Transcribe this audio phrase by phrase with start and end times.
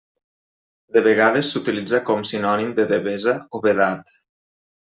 [0.97, 4.13] De vegades s'utilitza com sinònim de devesa o vedat.